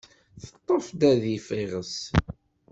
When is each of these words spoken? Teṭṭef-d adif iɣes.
Teṭṭef-d 0.43 1.01
adif 1.11 1.47
iɣes. 1.61 1.93